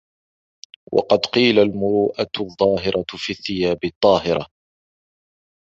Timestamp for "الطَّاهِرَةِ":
3.85-4.47